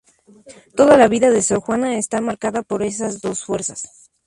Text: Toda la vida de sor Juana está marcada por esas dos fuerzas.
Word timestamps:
Toda 0.75 0.97
la 0.97 1.07
vida 1.07 1.29
de 1.29 1.43
sor 1.43 1.59
Juana 1.61 1.95
está 1.99 2.21
marcada 2.21 2.63
por 2.63 2.81
esas 2.81 3.21
dos 3.21 3.45
fuerzas. 3.45 4.09